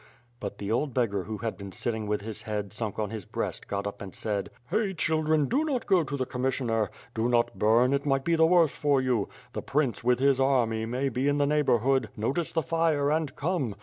[0.39, 3.67] But the old beggar who had been sitting with his head sunk on his breast,
[3.67, 6.89] got up and said: "Hey, children, do not go to the Commissioner!
[7.13, 9.29] Do not bum, it might be the worse for you.
[9.53, 13.75] The prince with his army may be in the neighborhood, notice the fire, and come.